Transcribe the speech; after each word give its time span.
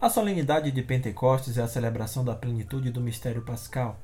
A 0.00 0.08
solenidade 0.08 0.70
de 0.70 0.80
Pentecostes 0.80 1.58
é 1.58 1.62
a 1.62 1.68
celebração 1.68 2.24
da 2.24 2.34
plenitude 2.34 2.90
do 2.90 3.02
mistério 3.02 3.42
pascal. 3.42 4.00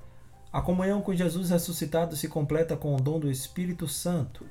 A 0.53 0.61
comunhão 0.61 1.01
com 1.01 1.15
Jesus 1.15 1.49
ressuscitado 1.49 2.15
se 2.15 2.29
completa 2.29 2.77
com 2.77 2.95
o 2.95 3.01
dom 3.01 3.19
do 3.19 3.31
Espírito 3.31 3.89
Santo. 3.89 4.45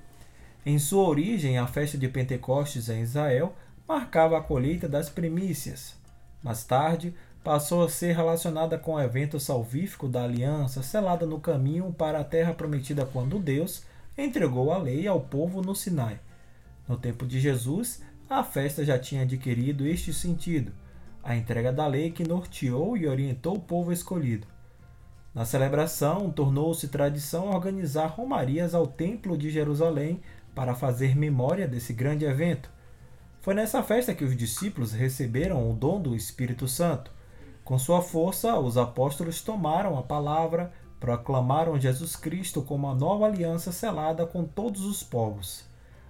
Em 0.65 0.79
sua 0.79 1.07
origem, 1.07 1.59
a 1.59 1.67
festa 1.67 1.99
de 1.99 2.07
Pentecostes 2.07 2.89
em 2.89 3.03
Israel 3.03 3.53
marcava 3.87 4.39
a 4.39 4.41
colheita 4.41 4.89
das 4.89 5.07
primícias. 5.07 5.95
Mais 6.41 6.63
tarde, 6.63 7.13
passou 7.43 7.83
a 7.83 7.89
ser 7.89 8.15
relacionada 8.15 8.75
com 8.79 8.95
o 8.95 8.99
evento 8.99 9.39
salvífico 9.39 10.07
da 10.07 10.23
aliança 10.23 10.81
selada 10.81 11.27
no 11.27 11.39
caminho 11.39 11.93
para 11.93 12.21
a 12.21 12.23
terra 12.23 12.55
prometida 12.55 13.05
quando 13.05 13.37
Deus 13.37 13.83
entregou 14.17 14.73
a 14.73 14.79
lei 14.79 15.05
ao 15.05 15.21
povo 15.21 15.61
no 15.61 15.75
Sinai. 15.75 16.19
No 16.87 16.97
tempo 16.97 17.23
de 17.23 17.39
Jesus, 17.39 18.01
a 18.27 18.43
festa 18.43 18.83
já 18.83 18.97
tinha 18.97 19.21
adquirido 19.21 19.85
este 19.85 20.11
sentido, 20.11 20.73
a 21.25 21.35
entrega 21.35 21.73
da 21.73 21.87
lei 21.87 22.11
que 22.11 22.23
norteou 22.23 22.95
e 22.95 23.07
orientou 23.07 23.55
o 23.55 23.59
povo 23.59 23.91
escolhido. 23.91 24.45
Na 25.33 25.43
celebração, 25.43 26.29
tornou-se 26.29 26.87
tradição 26.87 27.49
organizar 27.49 28.05
romarias 28.05 28.75
ao 28.75 28.85
Templo 28.85 29.35
de 29.35 29.49
Jerusalém 29.49 30.21
para 30.53 30.75
fazer 30.75 31.17
memória 31.17 31.67
desse 31.67 31.91
grande 31.93 32.25
evento. 32.25 32.69
Foi 33.41 33.55
nessa 33.55 33.81
festa 33.81 34.13
que 34.13 34.23
os 34.23 34.37
discípulos 34.37 34.93
receberam 34.93 35.69
o 35.69 35.73
dom 35.73 35.99
do 35.99 36.15
Espírito 36.15 36.67
Santo. 36.67 37.11
Com 37.63 37.79
sua 37.79 38.03
força, 38.03 38.59
os 38.59 38.77
apóstolos 38.77 39.41
tomaram 39.41 39.97
a 39.97 40.03
palavra, 40.03 40.71
proclamaram 40.99 41.79
Jesus 41.79 42.15
Cristo 42.15 42.61
como 42.61 42.87
a 42.87 42.93
nova 42.93 43.25
aliança 43.25 43.71
selada 43.71 44.27
com 44.27 44.45
todos 44.45 44.85
os 44.85 45.01
povos. 45.01 45.65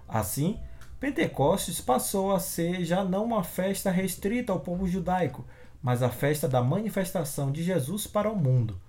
Assim, 0.06 0.60
Pentecostes 0.98 1.78
passou 1.78 2.32
a 2.32 2.40
ser 2.40 2.82
já 2.82 3.04
não 3.04 3.24
uma 3.24 3.44
festa 3.44 3.90
restrita 3.90 4.50
ao 4.50 4.60
povo 4.60 4.88
judaico, 4.88 5.44
mas 5.82 6.02
a 6.02 6.08
festa 6.08 6.48
da 6.48 6.62
manifestação 6.62 7.52
de 7.52 7.62
Jesus 7.62 8.06
para 8.06 8.30
o 8.30 8.36
mundo. 8.36 8.80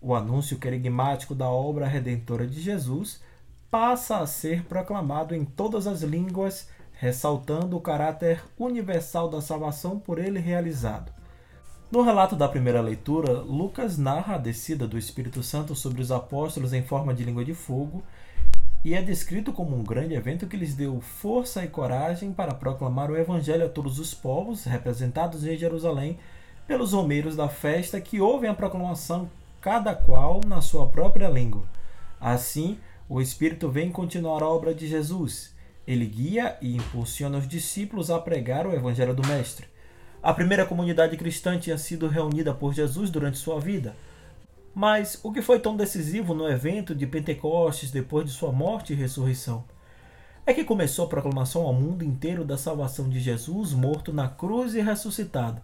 O 0.00 0.14
anúncio 0.14 0.58
querigmático 0.58 1.34
da 1.34 1.48
obra 1.48 1.86
redentora 1.86 2.46
de 2.46 2.60
Jesus 2.60 3.20
passa 3.68 4.18
a 4.18 4.26
ser 4.26 4.64
proclamado 4.64 5.34
em 5.34 5.44
todas 5.44 5.88
as 5.88 6.02
línguas, 6.02 6.68
ressaltando 6.92 7.76
o 7.76 7.80
caráter 7.80 8.44
universal 8.56 9.28
da 9.28 9.40
salvação 9.40 9.98
por 9.98 10.18
ele 10.18 10.38
realizado. 10.38 11.12
No 11.90 12.02
relato 12.02 12.36
da 12.36 12.48
primeira 12.48 12.80
leitura, 12.80 13.40
Lucas 13.40 13.98
narra 13.98 14.36
a 14.36 14.38
descida 14.38 14.86
do 14.86 14.96
Espírito 14.96 15.42
Santo 15.42 15.74
sobre 15.74 16.00
os 16.00 16.12
apóstolos 16.12 16.72
em 16.72 16.84
forma 16.84 17.12
de 17.12 17.24
língua 17.24 17.44
de 17.44 17.54
fogo 17.54 18.04
e 18.82 18.94
é 18.94 19.02
descrito 19.02 19.52
como 19.52 19.76
um 19.76 19.84
grande 19.84 20.14
evento 20.14 20.46
que 20.46 20.56
lhes 20.56 20.74
deu 20.74 21.00
força 21.00 21.62
e 21.62 21.68
coragem 21.68 22.32
para 22.32 22.54
proclamar 22.54 23.10
o 23.10 23.16
Evangelho 23.16 23.66
a 23.66 23.68
todos 23.68 23.98
os 23.98 24.14
povos, 24.14 24.64
representados 24.64 25.44
em 25.44 25.56
Jerusalém 25.56 26.18
pelos 26.66 26.92
romeiros 26.92 27.36
da 27.36 27.48
festa 27.48 28.00
que 28.00 28.20
ouvem 28.20 28.48
a 28.48 28.54
proclamação, 28.54 29.30
cada 29.60 29.94
qual 29.94 30.40
na 30.46 30.62
sua 30.62 30.86
própria 30.86 31.28
língua. 31.28 31.64
Assim, 32.18 32.78
o 33.06 33.20
Espírito 33.20 33.68
vem 33.68 33.90
continuar 33.90 34.42
a 34.42 34.48
obra 34.48 34.74
de 34.74 34.86
Jesus. 34.86 35.54
Ele 35.86 36.06
guia 36.06 36.56
e 36.62 36.76
impulsiona 36.76 37.38
os 37.38 37.48
discípulos 37.48 38.10
a 38.10 38.18
pregar 38.18 38.66
o 38.66 38.72
Evangelho 38.72 39.14
do 39.14 39.26
Mestre. 39.26 39.66
A 40.22 40.32
primeira 40.32 40.64
comunidade 40.64 41.16
cristã 41.16 41.58
tinha 41.58 41.76
sido 41.76 42.08
reunida 42.08 42.54
por 42.54 42.72
Jesus 42.72 43.10
durante 43.10 43.36
sua 43.36 43.60
vida. 43.60 43.94
Mas 44.74 45.18
o 45.22 45.32
que 45.32 45.42
foi 45.42 45.58
tão 45.58 45.76
decisivo 45.76 46.32
no 46.32 46.48
evento 46.48 46.94
de 46.94 47.06
Pentecostes 47.06 47.90
depois 47.90 48.24
de 48.24 48.32
sua 48.32 48.52
morte 48.52 48.92
e 48.92 48.96
ressurreição? 48.96 49.64
É 50.46 50.54
que 50.54 50.64
começou 50.64 51.04
a 51.04 51.08
proclamação 51.08 51.62
ao 51.62 51.72
mundo 51.72 52.04
inteiro 52.04 52.44
da 52.44 52.56
salvação 52.56 53.08
de 53.08 53.18
Jesus 53.20 53.72
morto 53.72 54.12
na 54.12 54.28
cruz 54.28 54.74
e 54.74 54.80
ressuscitado. 54.80 55.60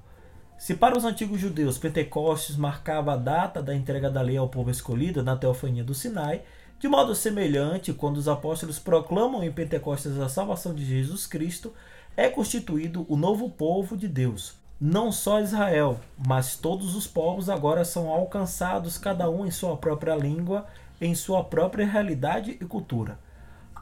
Se 0.59 0.75
para 0.75 0.97
os 0.97 1.05
antigos 1.05 1.41
judeus 1.41 1.79
Pentecostes 1.79 2.57
marcava 2.57 3.13
a 3.13 3.17
data 3.17 3.63
da 3.63 3.75
entrega 3.75 4.11
da 4.11 4.23
lei 4.23 4.37
ao 4.37 4.49
povo 4.49 4.71
escolhido 4.71 5.23
na 5.23 5.37
teofania 5.37 5.85
do 5.85 5.95
Sinai, 5.95 6.43
de 6.79 6.89
modo 6.89 7.15
semelhante, 7.15 7.93
quando 7.93 8.17
os 8.17 8.29
apóstolos 8.29 8.79
proclamam 8.79 9.43
em 9.43 9.53
Pentecostes 9.53 10.19
a 10.19 10.29
salvação 10.29 10.75
de 10.75 10.85
Jesus 10.85 11.27
Cristo, 11.27 11.73
é 12.17 12.29
constituído 12.29 13.07
o 13.09 13.17
novo 13.17 13.51
povo 13.51 13.97
de 13.97 14.09
Deus, 14.09 14.55
não 14.81 15.11
só 15.11 15.41
Israel, 15.41 15.99
mas 16.27 16.57
todos 16.57 16.95
os 16.95 17.07
povos 17.07 17.49
agora 17.49 17.85
são 17.85 18.09
alcançados, 18.11 18.99
cada 18.99 19.29
um 19.31 19.47
em 19.47 19.51
sua 19.51 19.77
própria 19.77 20.15
língua, 20.15 20.67
em 21.01 21.15
sua 21.15 21.43
própria 21.43 21.87
realidade 21.87 22.59
e 22.61 22.65
cultura. 22.65 23.19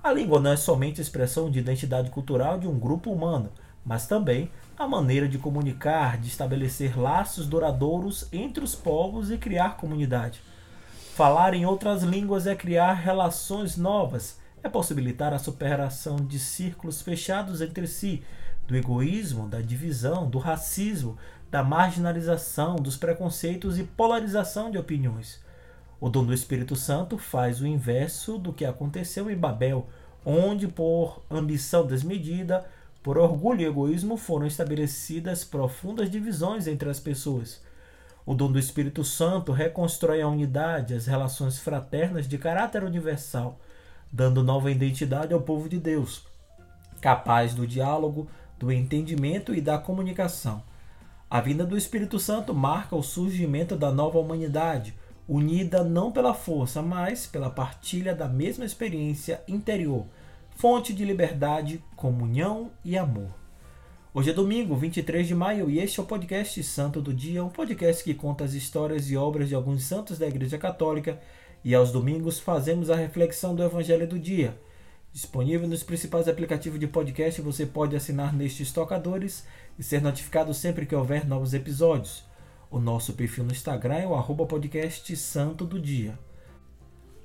A 0.03 0.13
língua 0.13 0.39
não 0.39 0.53
é 0.53 0.57
somente 0.57 1.01
expressão 1.01 1.51
de 1.51 1.59
identidade 1.59 2.11
cultural 2.11 2.59
de 2.59 2.69
um 2.69 2.79
grupo 2.79 3.11
humano, 3.11 3.51
mas 3.85 4.07
também 4.07 4.51
a 4.79 4.87
maneira 4.87 5.29
de 5.29 5.39
comunicar, 5.39 6.19
de 6.19 6.29
estabelecer 6.29 6.99
laços 6.99 7.47
duradouros 7.47 8.29
entre 8.33 8.63
os 8.63 8.75
povos 8.75 9.31
e 9.31 9.39
criar 9.39 9.77
comunidade. 9.77 10.41
Falar 11.15 11.55
em 11.55 11.67
outras 11.67 12.03
línguas 12.03 12.47
é 12.47 12.55
criar 12.55 12.95
relações 12.95 13.77
novas, 13.77 14.39
é 14.63 14.69
possibilitar 14.69 15.33
a 15.33 15.39
superação 15.39 16.17
de 16.17 16.39
círculos 16.39 17.03
fechados 17.03 17.61
entre 17.61 17.87
si, 17.87 18.23
do 18.67 18.77
egoísmo, 18.77 19.49
da 19.49 19.61
divisão, 19.61 20.29
do 20.29 20.39
racismo, 20.39 21.17
da 21.51 21.63
marginalização, 21.63 22.77
dos 22.77 22.97
preconceitos 22.97 23.79
e 23.79 23.85
polarização 23.85 24.71
de 24.71 24.79
opiniões. 24.79 25.43
O 26.01 26.09
dom 26.09 26.25
do 26.25 26.35
Espírito 26.35 26.75
Santo 26.75 27.17
faz 27.17 27.61
o 27.61 27.67
inverso 27.67 28.39
do 28.39 28.53
que 28.53 28.65
aconteceu 28.65 29.31
em 29.31 29.37
Babel, 29.37 29.87
onde, 30.25 30.67
por 30.67 31.23
ambição 31.31 31.87
desmedida, 31.87 32.65
por 33.03 33.19
orgulho 33.19 33.61
e 33.61 33.67
egoísmo, 33.67 34.17
foram 34.17 34.47
estabelecidas 34.47 35.45
profundas 35.45 36.11
divisões 36.11 36.67
entre 36.67 36.89
as 36.89 36.99
pessoas. 36.99 37.63
O 38.27 38.35
dom 38.35 38.51
do 38.51 38.59
Espírito 38.59 39.05
Santo 39.05 39.53
reconstrói 39.53 40.23
a 40.23 40.29
unidade, 40.29 40.95
as 40.95 41.07
relações 41.07 41.59
fraternas 41.59 42.27
de 42.27 42.39
caráter 42.39 42.83
universal, 42.83 43.61
dando 44.11 44.43
nova 44.43 44.71
identidade 44.71 45.35
ao 45.35 45.43
povo 45.43 45.69
de 45.69 45.79
Deus, 45.79 46.27
capaz 47.01 47.55
do 47.55 47.67
diálogo, 47.67 48.27
do 48.59 48.73
entendimento 48.73 49.55
e 49.55 49.61
da 49.61 49.79
comunicação. 49.79 50.63
A 51.31 51.41
vinda 51.41 51.65
do 51.67 51.77
Espírito 51.77 52.19
Santo 52.19 52.55
marca 52.55 52.95
o 52.95 53.03
surgimento 53.03 53.77
da 53.77 53.91
nova 53.91 54.19
humanidade, 54.19 54.95
unida 55.29 55.83
não 55.83 56.13
pela 56.13 56.35
força, 56.35 56.83
mas 56.83 57.27
pela 57.27 57.51
partilha 57.51 58.15
da 58.15 58.29
mesma 58.29 58.65
experiência 58.65 59.43
interior, 59.49 60.07
fonte 60.51 60.93
de 60.93 61.05
liberdade, 61.05 61.83
comunhão 61.97 62.71
e 62.85 62.97
amor. 62.97 63.31
Hoje 64.13 64.31
é 64.31 64.33
domingo, 64.33 64.77
23 64.77 65.27
de 65.27 65.35
maio, 65.35 65.69
e 65.69 65.81
este 65.81 65.99
é 65.99 66.03
o 66.03 66.07
podcast 66.07 66.63
Santo 66.63 67.01
do 67.01 67.13
Dia, 67.13 67.43
um 67.43 67.49
podcast 67.49 68.05
que 68.05 68.15
conta 68.15 68.45
as 68.45 68.53
histórias 68.53 69.11
e 69.11 69.17
obras 69.17 69.49
de 69.49 69.57
alguns 69.57 69.83
santos 69.83 70.19
da 70.19 70.29
Igreja 70.29 70.57
Católica, 70.57 71.21
e 71.65 71.75
aos 71.75 71.91
domingos 71.91 72.39
fazemos 72.39 72.91
a 72.91 72.95
reflexão 72.95 73.57
do 73.57 73.65
Evangelho 73.65 74.07
do 74.07 74.19
Dia. 74.19 74.57
Disponível 75.15 75.69
nos 75.69 75.85
principais 75.85 76.27
aplicativos 76.27 76.81
de 76.81 76.89
podcast, 76.89 77.41
você 77.41 77.65
pode 77.65 77.95
assinar 77.95 78.35
nestes 78.35 78.73
tocadores 78.73 79.47
e 79.79 79.83
ser 79.85 80.03
notificado 80.03 80.53
sempre 80.53 80.87
que 80.87 80.95
houver 80.97 81.25
novos 81.25 81.55
episódios. 81.55 82.25
O 82.69 82.81
nosso 82.81 83.13
perfil 83.13 83.45
no 83.45 83.53
Instagram 83.53 83.95
é 83.95 84.07
o 84.09 84.17
arroba 84.17 84.45
podcast 84.45 85.17
Santo 85.17 85.65
do 85.65 85.81
Dia. 85.81 86.19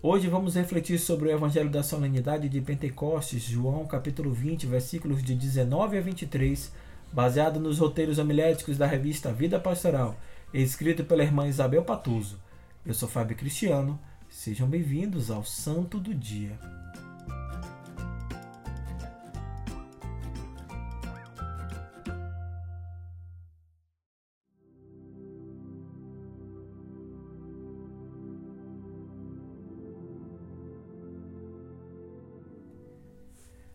Hoje 0.03 0.27
vamos 0.27 0.53
refletir 0.53 0.99
sobre 0.99 1.29
o 1.29 1.31
Evangelho 1.31 1.71
da 1.71 1.81
Solenidade 1.81 2.47
de 2.47 2.61
Pentecostes, 2.61 3.41
João 3.41 3.87
capítulo 3.87 4.31
20, 4.31 4.67
versículos 4.67 5.23
de 5.23 5.33
19 5.33 5.97
a 5.97 6.01
23, 6.01 6.71
baseado 7.11 7.59
nos 7.59 7.79
roteiros 7.79 8.19
homiléticos 8.19 8.77
da 8.77 8.85
revista 8.85 9.33
Vida 9.33 9.59
Pastoral, 9.59 10.15
escrito 10.53 11.03
pela 11.05 11.23
irmã 11.23 11.47
Isabel 11.47 11.83
Patuso. 11.83 12.39
Eu 12.85 12.93
sou 12.93 13.09
Fábio 13.09 13.35
Cristiano, 13.35 13.99
sejam 14.29 14.67
bem-vindos 14.67 15.31
ao 15.31 15.43
Santo 15.43 15.99
do 15.99 16.13
Dia. 16.13 16.51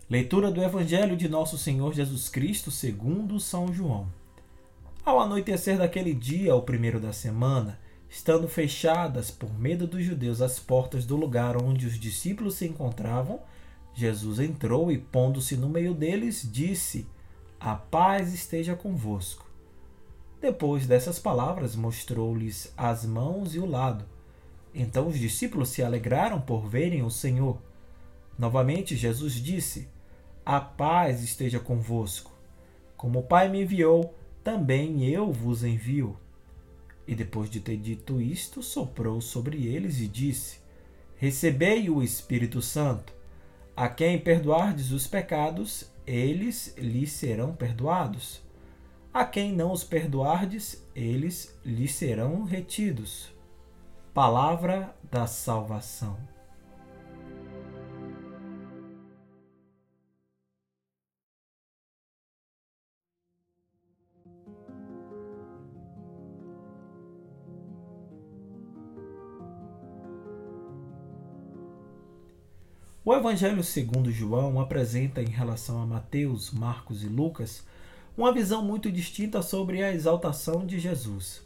Leitura 0.08 0.50
do 0.50 0.62
Evangelho 0.62 1.16
de 1.16 1.30
Nosso 1.30 1.56
Senhor 1.56 1.94
Jesus 1.94 2.28
Cristo 2.28 2.70
segundo 2.70 3.40
São 3.40 3.72
João. 3.72 4.06
Ao 5.02 5.18
anoitecer 5.18 5.78
daquele 5.78 6.12
dia, 6.12 6.54
o 6.54 6.60
primeiro 6.60 7.00
da 7.00 7.10
semana, 7.10 7.80
estando 8.06 8.46
fechadas 8.46 9.30
por 9.30 9.58
medo 9.58 9.86
dos 9.86 10.04
judeus 10.04 10.42
as 10.42 10.58
portas 10.60 11.06
do 11.06 11.16
lugar 11.16 11.56
onde 11.56 11.86
os 11.86 11.98
discípulos 11.98 12.56
se 12.56 12.66
encontravam, 12.66 13.40
Jesus 13.94 14.40
entrou 14.40 14.92
e, 14.92 14.98
pondo-se 14.98 15.56
no 15.56 15.70
meio 15.70 15.94
deles, 15.94 16.46
disse: 16.52 17.06
A 17.58 17.74
paz 17.74 18.34
esteja 18.34 18.76
convosco. 18.76 19.48
Depois 20.38 20.86
dessas 20.86 21.18
palavras, 21.18 21.74
mostrou-lhes 21.74 22.70
as 22.76 23.06
mãos 23.06 23.54
e 23.54 23.58
o 23.58 23.64
lado. 23.64 24.04
Então 24.74 25.08
os 25.08 25.18
discípulos 25.18 25.70
se 25.70 25.82
alegraram 25.82 26.42
por 26.42 26.68
verem 26.68 27.02
o 27.02 27.10
Senhor. 27.10 27.58
Novamente, 28.38 28.94
Jesus 28.94 29.32
disse: 29.32 29.93
a 30.44 30.60
paz 30.60 31.22
esteja 31.22 31.58
convosco. 31.58 32.30
Como 32.96 33.20
o 33.20 33.22
Pai 33.22 33.48
me 33.48 33.62
enviou, 33.62 34.14
também 34.42 35.08
eu 35.08 35.32
vos 35.32 35.64
envio. 35.64 36.16
E 37.06 37.14
depois 37.14 37.48
de 37.48 37.60
ter 37.60 37.76
dito 37.76 38.20
isto, 38.20 38.62
soprou 38.62 39.20
sobre 39.20 39.66
eles 39.66 40.00
e 40.00 40.08
disse: 40.08 40.58
Recebei 41.16 41.88
o 41.88 42.02
Espírito 42.02 42.60
Santo. 42.60 43.12
A 43.76 43.88
quem 43.88 44.18
perdoardes 44.18 44.90
os 44.90 45.06
pecados, 45.06 45.90
eles 46.06 46.74
lhes 46.76 47.12
serão 47.12 47.54
perdoados. 47.54 48.42
A 49.12 49.24
quem 49.24 49.52
não 49.52 49.72
os 49.72 49.82
perdoardes, 49.82 50.84
eles 50.94 51.58
lhes 51.64 51.92
serão 51.94 52.44
retidos. 52.44 53.32
Palavra 54.12 54.94
da 55.10 55.26
salvação. 55.26 56.33
O 73.06 73.12
Evangelho 73.12 73.62
segundo 73.62 74.10
João 74.10 74.58
apresenta 74.58 75.20
em 75.20 75.28
relação 75.28 75.78
a 75.82 75.84
Mateus, 75.84 76.50
Marcos 76.50 77.04
e 77.04 77.06
Lucas 77.06 77.62
uma 78.16 78.32
visão 78.32 78.64
muito 78.64 78.90
distinta 78.90 79.42
sobre 79.42 79.82
a 79.82 79.92
exaltação 79.92 80.64
de 80.64 80.78
Jesus. 80.78 81.42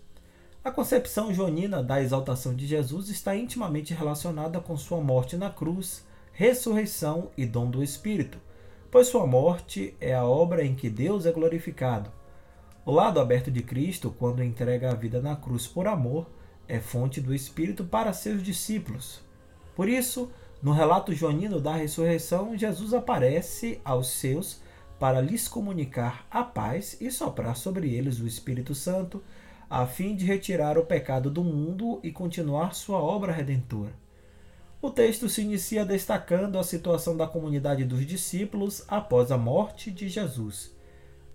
A 0.62 0.70
concepção 0.70 1.34
joanina 1.34 1.82
da 1.82 2.00
exaltação 2.00 2.54
de 2.54 2.64
Jesus 2.64 3.08
está 3.08 3.34
intimamente 3.34 3.92
relacionada 3.92 4.60
com 4.60 4.76
sua 4.76 5.00
morte 5.00 5.36
na 5.36 5.50
cruz, 5.50 6.06
ressurreição 6.32 7.32
e 7.36 7.44
dom 7.44 7.68
do 7.68 7.82
Espírito, 7.82 8.38
pois 8.88 9.08
sua 9.08 9.26
morte 9.26 9.96
é 10.00 10.14
a 10.14 10.24
obra 10.24 10.64
em 10.64 10.76
que 10.76 10.88
Deus 10.88 11.26
é 11.26 11.32
glorificado. 11.32 12.12
O 12.86 12.92
lado 12.92 13.18
aberto 13.18 13.50
de 13.50 13.64
Cristo, 13.64 14.14
quando 14.16 14.44
entrega 14.44 14.92
a 14.92 14.94
vida 14.94 15.20
na 15.20 15.34
cruz 15.34 15.66
por 15.66 15.88
amor, 15.88 16.30
é 16.68 16.78
fonte 16.78 17.20
do 17.20 17.34
Espírito 17.34 17.82
para 17.82 18.12
seus 18.12 18.44
discípulos. 18.44 19.26
Por 19.74 19.88
isso, 19.88 20.30
no 20.60 20.72
relato 20.72 21.14
joanino 21.14 21.60
da 21.60 21.74
ressurreição, 21.74 22.56
Jesus 22.56 22.92
aparece 22.92 23.80
aos 23.84 24.08
seus 24.10 24.60
para 24.98 25.20
lhes 25.20 25.46
comunicar 25.46 26.26
a 26.28 26.42
paz 26.42 26.96
e 27.00 27.10
soprar 27.12 27.56
sobre 27.56 27.94
eles 27.94 28.18
o 28.18 28.26
Espírito 28.26 28.74
Santo, 28.74 29.22
a 29.70 29.86
fim 29.86 30.16
de 30.16 30.24
retirar 30.24 30.76
o 30.76 30.84
pecado 30.84 31.30
do 31.30 31.44
mundo 31.44 32.00
e 32.02 32.10
continuar 32.10 32.74
sua 32.74 32.98
obra 32.98 33.32
redentora. 33.32 33.92
O 34.82 34.90
texto 34.90 35.28
se 35.28 35.42
inicia 35.42 35.84
destacando 35.84 36.58
a 36.58 36.64
situação 36.64 37.16
da 37.16 37.26
comunidade 37.26 37.84
dos 37.84 38.04
discípulos 38.04 38.84
após 38.88 39.30
a 39.30 39.38
morte 39.38 39.92
de 39.92 40.08
Jesus. 40.08 40.74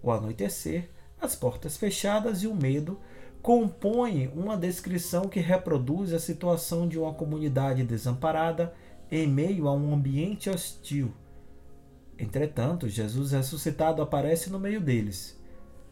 O 0.02 0.12
anoitecer, 0.12 0.90
as 1.22 1.34
portas 1.34 1.78
fechadas 1.78 2.44
e 2.44 2.48
o 2.48 2.56
medo 2.56 3.00
compõem 3.42 4.30
uma 4.36 4.58
descrição 4.58 5.30
que 5.30 5.40
reproduz 5.40 6.14
a 6.14 6.20
situação 6.20 6.88
de 6.88 7.00
uma 7.00 7.14
comunidade 7.14 7.84
desamparada 7.84 8.74
em 9.15 9.27
meio 9.27 9.68
a 9.68 9.74
um 9.74 9.94
ambiente 9.94 10.50
hostil. 10.50 11.13
Entretanto, 12.18 12.89
Jesus 12.89 13.31
ressuscitado 13.31 14.01
aparece 14.01 14.50
no 14.50 14.60
meio 14.60 14.81
deles. 14.81 15.39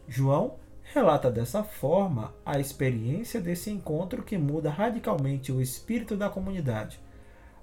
João 0.08 0.56
relata 0.82 1.30
dessa 1.30 1.62
forma 1.62 2.34
a 2.44 2.58
experiência 2.58 3.40
desse 3.40 3.70
encontro 3.70 4.22
que 4.22 4.36
muda 4.36 4.70
radicalmente 4.70 5.52
o 5.52 5.60
espírito 5.60 6.16
da 6.16 6.28
comunidade. 6.28 7.00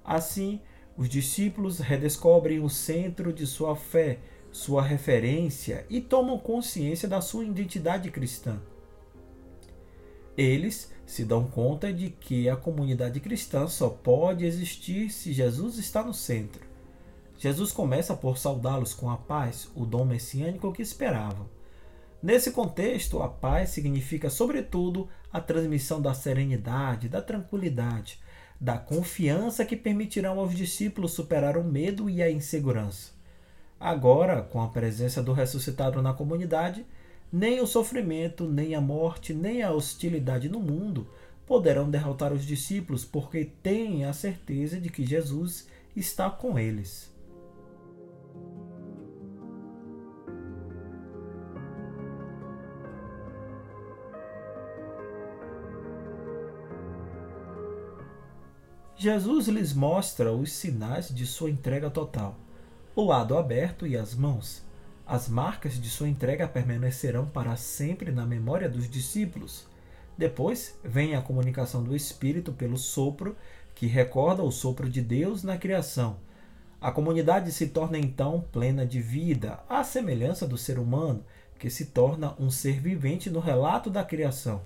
Assim, 0.03 0.61
os 0.95 1.09
discípulos 1.09 1.79
redescobrem 1.79 2.59
o 2.59 2.69
centro 2.69 3.33
de 3.33 3.45
sua 3.45 3.75
fé, 3.75 4.19
sua 4.51 4.81
referência 4.81 5.85
e 5.89 5.99
tomam 5.99 6.39
consciência 6.39 7.07
da 7.07 7.21
sua 7.21 7.43
identidade 7.43 8.09
cristã. 8.09 8.61
Eles 10.39 10.89
se 11.05 11.25
dão 11.25 11.47
conta 11.47 11.91
de 11.91 12.09
que 12.09 12.47
a 12.47 12.55
comunidade 12.55 13.19
cristã 13.19 13.67
só 13.67 13.89
pode 13.89 14.45
existir 14.45 15.09
se 15.09 15.33
Jesus 15.33 15.77
está 15.77 16.01
no 16.01 16.13
centro. 16.13 16.65
Jesus 17.37 17.73
começa 17.73 18.15
por 18.15 18.37
saudá-los 18.37 18.93
com 18.93 19.09
a 19.09 19.17
paz, 19.17 19.69
o 19.75 19.85
dom 19.85 20.05
messiânico 20.05 20.71
que 20.71 20.81
esperavam. 20.81 21.49
Nesse 22.23 22.51
contexto, 22.51 23.21
a 23.21 23.27
paz 23.27 23.71
significa, 23.71 24.29
sobretudo, 24.29 25.09
a 25.29 25.41
transmissão 25.41 26.01
da 26.01 26.13
serenidade, 26.13 27.09
da 27.09 27.21
tranquilidade, 27.21 28.17
da 28.61 28.77
confiança 28.77 29.65
que 29.65 29.75
permitirão 29.75 30.39
aos 30.39 30.55
discípulos 30.55 31.11
superar 31.11 31.57
o 31.57 31.65
medo 31.65 32.09
e 32.09 32.23
a 32.23 32.31
insegurança. 32.31 33.11
Agora, 33.77 34.41
com 34.41 34.61
a 34.61 34.69
presença 34.69 35.21
do 35.21 35.33
ressuscitado 35.33 36.01
na 36.01 36.13
comunidade, 36.13 36.85
nem 37.31 37.61
o 37.61 37.67
sofrimento, 37.67 38.47
nem 38.47 38.73
a 38.73 38.81
morte, 38.81 39.33
nem 39.33 39.61
a 39.61 39.71
hostilidade 39.71 40.49
no 40.49 40.59
mundo 40.59 41.07
poderão 41.45 41.89
derrotar 41.89 42.31
os 42.31 42.45
discípulos, 42.45 43.03
porque 43.03 43.45
têm 43.63 44.05
a 44.05 44.13
certeza 44.13 44.79
de 44.79 44.89
que 44.89 45.05
Jesus 45.05 45.67
está 45.95 46.29
com 46.29 46.57
eles. 46.59 47.09
Jesus 58.95 59.47
lhes 59.47 59.73
mostra 59.73 60.33
os 60.33 60.51
sinais 60.51 61.07
de 61.07 61.25
sua 61.25 61.49
entrega 61.49 61.89
total: 61.89 62.37
o 62.93 63.03
lado 63.05 63.37
aberto 63.37 63.87
e 63.87 63.95
as 63.95 64.13
mãos 64.13 64.67
as 65.09 65.27
marcas 65.27 65.81
de 65.81 65.89
sua 65.89 66.07
entrega 66.07 66.47
permanecerão 66.47 67.25
para 67.25 67.55
sempre 67.55 68.11
na 68.11 68.27
memória 68.27 68.69
dos 68.69 68.87
discípulos. 68.87 69.65
Depois 70.15 70.77
vem 70.83 71.15
a 71.15 71.21
comunicação 71.21 71.83
do 71.83 71.95
Espírito 71.95 72.53
pelo 72.53 72.77
sopro, 72.77 73.35
que 73.73 73.87
recorda 73.87 74.43
o 74.43 74.51
sopro 74.51 74.87
de 74.87 75.01
Deus 75.01 75.41
na 75.41 75.57
criação. 75.57 76.17
A 76.79 76.91
comunidade 76.91 77.51
se 77.51 77.69
torna 77.69 77.97
então 77.97 78.45
plena 78.51 78.85
de 78.85 79.01
vida, 79.01 79.59
à 79.67 79.83
semelhança 79.83 80.47
do 80.47 80.59
ser 80.59 80.77
humano, 80.77 81.25
que 81.57 81.71
se 81.71 81.87
torna 81.87 82.35
um 82.39 82.51
ser 82.51 82.79
vivente 82.79 83.31
no 83.31 83.39
relato 83.39 83.89
da 83.89 84.03
criação. 84.03 84.61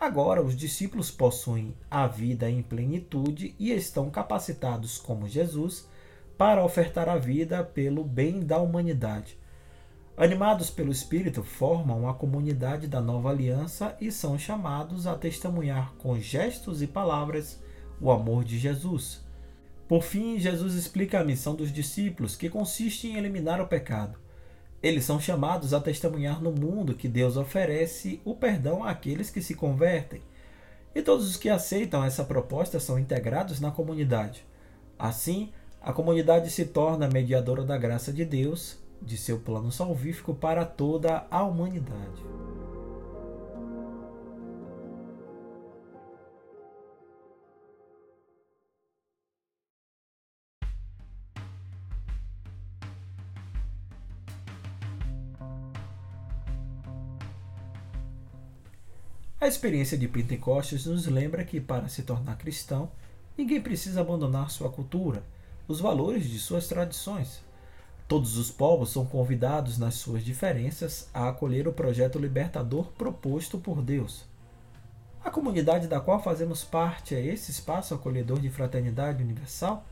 Agora, 0.00 0.42
os 0.42 0.56
discípulos 0.56 1.10
possuem 1.10 1.76
a 1.90 2.06
vida 2.06 2.48
em 2.48 2.62
plenitude 2.62 3.54
e 3.58 3.72
estão 3.72 4.08
capacitados, 4.08 4.96
como 4.96 5.28
Jesus, 5.28 5.86
para 6.38 6.64
ofertar 6.64 7.10
a 7.10 7.18
vida 7.18 7.62
pelo 7.62 8.02
bem 8.02 8.40
da 8.40 8.58
humanidade. 8.58 9.36
Animados 10.18 10.70
pelo 10.70 10.90
Espírito, 10.90 11.42
formam 11.42 12.08
a 12.08 12.14
comunidade 12.14 12.86
da 12.86 13.02
nova 13.02 13.28
aliança 13.28 13.94
e 14.00 14.10
são 14.10 14.38
chamados 14.38 15.06
a 15.06 15.14
testemunhar 15.14 15.92
com 15.98 16.18
gestos 16.18 16.80
e 16.80 16.86
palavras 16.86 17.62
o 18.00 18.10
amor 18.10 18.42
de 18.42 18.58
Jesus. 18.58 19.22
Por 19.86 20.02
fim, 20.02 20.38
Jesus 20.38 20.72
explica 20.72 21.20
a 21.20 21.24
missão 21.24 21.54
dos 21.54 21.70
discípulos, 21.70 22.34
que 22.34 22.48
consiste 22.48 23.06
em 23.06 23.16
eliminar 23.16 23.60
o 23.60 23.66
pecado. 23.66 24.18
Eles 24.82 25.04
são 25.04 25.20
chamados 25.20 25.74
a 25.74 25.80
testemunhar 25.80 26.42
no 26.42 26.50
mundo 26.50 26.94
que 26.94 27.08
Deus 27.08 27.36
oferece 27.36 28.18
o 28.24 28.34
perdão 28.34 28.82
àqueles 28.82 29.28
que 29.28 29.42
se 29.42 29.54
convertem. 29.54 30.22
E 30.94 31.02
todos 31.02 31.28
os 31.28 31.36
que 31.36 31.50
aceitam 31.50 32.02
essa 32.02 32.24
proposta 32.24 32.80
são 32.80 32.98
integrados 32.98 33.60
na 33.60 33.70
comunidade. 33.70 34.46
Assim, 34.98 35.52
a 35.78 35.92
comunidade 35.92 36.50
se 36.50 36.64
torna 36.64 37.06
mediadora 37.06 37.62
da 37.62 37.76
graça 37.76 38.10
de 38.10 38.24
Deus 38.24 38.78
de 39.00 39.16
seu 39.16 39.38
plano 39.38 39.70
salvífico 39.70 40.34
para 40.34 40.64
toda 40.64 41.26
a 41.30 41.42
humanidade. 41.42 42.36
A 59.46 59.48
experiência 59.48 59.96
de 59.96 60.08
Pentecostes 60.08 60.86
nos 60.86 61.06
lembra 61.06 61.44
que, 61.44 61.60
para 61.60 61.86
se 61.86 62.02
tornar 62.02 62.36
cristão, 62.36 62.90
ninguém 63.38 63.60
precisa 63.60 64.00
abandonar 64.00 64.50
sua 64.50 64.68
cultura, 64.68 65.22
os 65.68 65.78
valores 65.78 66.28
de 66.28 66.36
suas 66.40 66.66
tradições. 66.66 67.45
Todos 68.08 68.36
os 68.36 68.52
povos 68.52 68.90
são 68.90 69.04
convidados, 69.04 69.78
nas 69.78 69.94
suas 69.94 70.24
diferenças, 70.24 71.08
a 71.12 71.28
acolher 71.28 71.66
o 71.66 71.72
projeto 71.72 72.20
libertador 72.20 72.86
proposto 72.92 73.58
por 73.58 73.82
Deus. 73.82 74.24
A 75.24 75.30
comunidade 75.30 75.88
da 75.88 75.98
qual 75.98 76.22
fazemos 76.22 76.62
parte 76.62 77.16
é 77.16 77.20
esse 77.20 77.50
espaço 77.50 77.92
acolhedor 77.92 78.38
de 78.38 78.48
fraternidade 78.48 79.24
universal? 79.24 79.84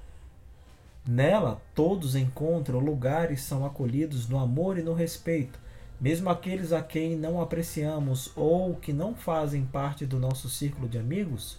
Nela, 1.05 1.61
todos 1.75 2.15
encontram 2.15 2.79
lugar 2.79 3.33
e 3.33 3.37
são 3.37 3.67
acolhidos 3.67 4.29
no 4.29 4.39
amor 4.39 4.79
e 4.79 4.83
no 4.83 4.95
respeito, 4.95 5.59
mesmo 6.01 6.31
aqueles 6.31 6.73
a 6.73 6.81
quem 6.81 7.17
não 7.17 7.41
apreciamos 7.41 8.31
ou 8.37 8.77
que 8.77 8.93
não 8.93 9.13
fazem 9.13 9.65
parte 9.65 10.07
do 10.07 10.21
nosso 10.21 10.49
círculo 10.49 10.89
de 10.89 10.99
amigos? 10.99 11.59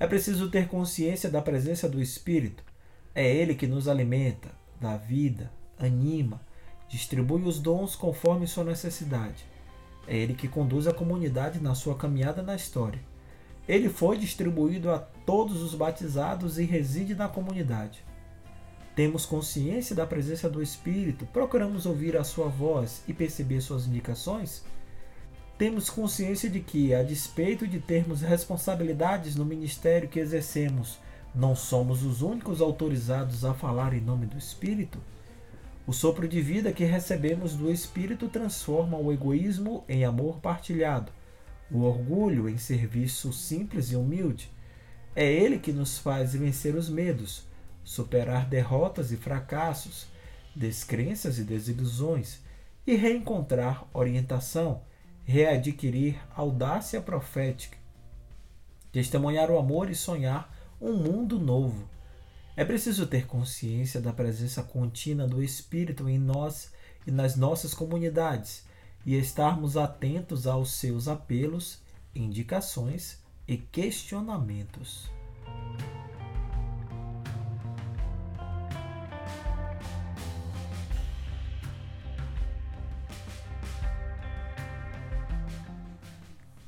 É 0.00 0.06
preciso 0.06 0.50
ter 0.50 0.66
consciência 0.66 1.30
da 1.30 1.42
presença 1.42 1.86
do 1.86 2.00
Espírito. 2.00 2.64
É 3.14 3.30
Ele 3.30 3.54
que 3.54 3.66
nos 3.66 3.86
alimenta, 3.86 4.48
dá 4.82 4.96
vida, 4.96 5.50
anima, 5.78 6.40
distribui 6.88 7.42
os 7.42 7.60
dons 7.60 7.94
conforme 7.94 8.48
sua 8.48 8.64
necessidade. 8.64 9.44
É 10.08 10.16
Ele 10.16 10.34
que 10.34 10.48
conduz 10.48 10.88
a 10.88 10.92
comunidade 10.92 11.60
na 11.60 11.74
sua 11.74 11.94
caminhada 11.94 12.42
na 12.42 12.56
história. 12.56 13.00
Ele 13.68 13.88
foi 13.88 14.18
distribuído 14.18 14.90
a 14.90 14.98
todos 14.98 15.62
os 15.62 15.72
batizados 15.72 16.58
e 16.58 16.64
reside 16.64 17.14
na 17.14 17.28
comunidade. 17.28 18.04
Temos 18.96 19.24
consciência 19.24 19.94
da 19.94 20.04
presença 20.04 20.50
do 20.50 20.60
Espírito, 20.60 21.24
procuramos 21.26 21.86
ouvir 21.86 22.16
a 22.16 22.24
sua 22.24 22.48
voz 22.48 23.02
e 23.06 23.14
perceber 23.14 23.60
suas 23.60 23.86
indicações? 23.86 24.64
Temos 25.56 25.88
consciência 25.88 26.50
de 26.50 26.58
que, 26.58 26.92
a 26.92 27.04
despeito 27.04 27.68
de 27.68 27.78
termos 27.78 28.20
responsabilidades 28.20 29.36
no 29.36 29.44
ministério 29.44 30.08
que 30.08 30.18
exercemos, 30.18 30.98
não 31.34 31.56
somos 31.56 32.02
os 32.02 32.20
únicos 32.20 32.60
autorizados 32.60 33.44
a 33.44 33.54
falar 33.54 33.94
em 33.94 34.00
nome 34.00 34.26
do 34.26 34.36
Espírito? 34.36 34.98
O 35.86 35.92
sopro 35.92 36.28
de 36.28 36.40
vida 36.40 36.72
que 36.72 36.84
recebemos 36.84 37.54
do 37.54 37.70
Espírito 37.70 38.28
transforma 38.28 38.98
o 38.98 39.12
egoísmo 39.12 39.82
em 39.88 40.04
amor 40.04 40.38
partilhado, 40.40 41.10
o 41.70 41.80
orgulho 41.82 42.48
em 42.48 42.58
serviço 42.58 43.32
simples 43.32 43.90
e 43.90 43.96
humilde. 43.96 44.50
É 45.16 45.24
ele 45.30 45.58
que 45.58 45.72
nos 45.72 45.98
faz 45.98 46.34
vencer 46.34 46.74
os 46.74 46.88
medos, 46.88 47.44
superar 47.82 48.46
derrotas 48.46 49.10
e 49.10 49.16
fracassos, 49.16 50.06
descrenças 50.54 51.38
e 51.38 51.44
desilusões, 51.44 52.40
e 52.86 52.94
reencontrar 52.94 53.84
orientação, 53.92 54.82
readquirir 55.24 56.16
audácia 56.36 57.00
profética, 57.00 57.78
testemunhar 58.90 59.50
o 59.50 59.58
amor 59.58 59.90
e 59.90 59.94
sonhar 59.94 60.61
um 60.82 60.94
mundo 60.94 61.38
novo. 61.38 61.88
É 62.56 62.64
preciso 62.64 63.06
ter 63.06 63.26
consciência 63.26 64.00
da 64.00 64.12
presença 64.12 64.62
contínua 64.62 65.28
do 65.28 65.42
Espírito 65.42 66.08
em 66.08 66.18
nós 66.18 66.72
e 67.06 67.10
nas 67.10 67.36
nossas 67.36 67.72
comunidades 67.72 68.66
e 69.06 69.16
estarmos 69.16 69.76
atentos 69.76 70.46
aos 70.46 70.72
seus 70.72 71.06
apelos, 71.08 71.80
indicações 72.14 73.18
e 73.46 73.56
questionamentos. 73.56 75.10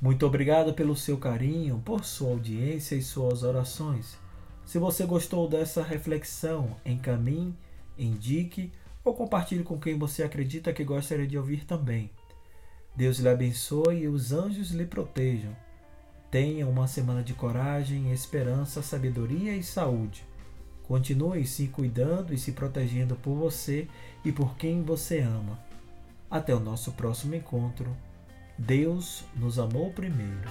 Muito 0.05 0.23
obrigado 0.23 0.71
pelo 0.71 0.95
seu 0.95 1.17
carinho, 1.17 1.81
por 1.83 2.05
sua 2.05 2.29
audiência 2.29 2.93
e 2.93 3.01
suas 3.01 3.41
orações. 3.41 4.15
Se 4.63 4.77
você 4.77 5.03
gostou 5.03 5.49
dessa 5.49 5.81
reflexão, 5.81 6.77
encaminhe, 6.85 7.57
indique 7.97 8.71
ou 9.03 9.15
compartilhe 9.15 9.63
com 9.63 9.79
quem 9.79 9.97
você 9.97 10.21
acredita 10.21 10.71
que 10.71 10.83
gostaria 10.83 11.25
de 11.25 11.39
ouvir 11.39 11.65
também. 11.65 12.11
Deus 12.95 13.17
lhe 13.17 13.27
abençoe 13.27 14.03
e 14.03 14.07
os 14.07 14.31
anjos 14.31 14.69
lhe 14.69 14.85
protejam. 14.85 15.57
Tenha 16.29 16.67
uma 16.67 16.85
semana 16.85 17.23
de 17.23 17.33
coragem, 17.33 18.11
esperança, 18.11 18.83
sabedoria 18.83 19.57
e 19.57 19.63
saúde. 19.63 20.23
Continue 20.83 21.47
se 21.47 21.67
cuidando 21.69 22.31
e 22.31 22.37
se 22.37 22.51
protegendo 22.51 23.15
por 23.15 23.33
você 23.33 23.87
e 24.23 24.31
por 24.31 24.55
quem 24.55 24.83
você 24.83 25.21
ama. 25.21 25.59
Até 26.29 26.53
o 26.53 26.59
nosso 26.59 26.91
próximo 26.91 27.33
encontro. 27.33 27.89
Deus 28.57 29.23
nos 29.35 29.59
amou 29.59 29.91
primeiro. 29.91 30.49